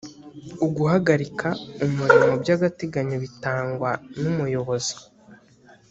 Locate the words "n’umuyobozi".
4.21-4.95